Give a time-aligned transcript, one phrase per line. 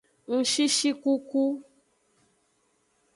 [0.37, 1.43] Ngshishikuku.